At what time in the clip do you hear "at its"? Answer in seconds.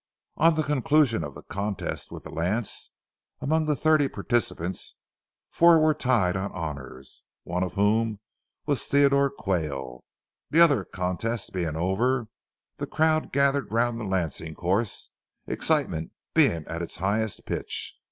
16.65-16.97